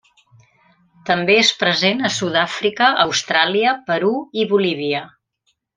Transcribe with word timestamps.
També 1.09 1.35
és 1.41 1.51
present 1.59 2.01
a 2.09 2.11
Sud-àfrica, 2.17 2.91
Austràlia, 3.07 3.79
Perú 3.93 4.15
i 4.45 4.51
Bolívia. 4.55 5.09